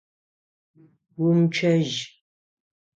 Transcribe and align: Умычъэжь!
Умычъэжь! 1.23 1.95